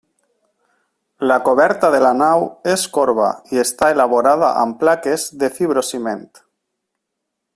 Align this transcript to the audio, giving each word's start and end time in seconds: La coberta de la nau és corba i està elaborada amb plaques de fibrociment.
La 1.31 1.35
coberta 1.47 1.91
de 1.95 1.99
la 2.03 2.11
nau 2.21 2.47
és 2.73 2.85
corba 2.97 3.29
i 3.57 3.61
està 3.67 3.91
elaborada 3.97 4.51
amb 4.65 4.81
plaques 4.85 5.29
de 5.45 5.51
fibrociment. 5.61 6.25